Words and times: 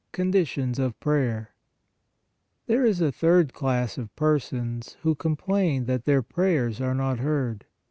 CONDITIONS 0.13 0.79
OF 0.79 0.99
PRAYER 0.99 1.49
There 2.65 2.83
is 2.83 3.01
a 3.01 3.11
third 3.11 3.53
class 3.53 3.99
of 3.99 4.15
persons, 4.15 4.97
who 5.03 5.13
complain 5.13 5.85
that 5.85 6.05
their 6.05 6.23
prayers 6.23 6.81
are 6.81 6.95
not 6.95 7.19
heard. 7.19 7.65